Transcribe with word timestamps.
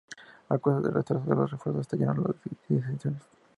A 0.53 0.57
causa 0.57 0.79
del 0.81 0.95
retraso 0.95 1.29
de 1.29 1.35
los 1.35 1.51
refuerzos, 1.51 1.81
estallaron 1.81 2.23
las 2.23 2.35
disensiones. 2.67 3.21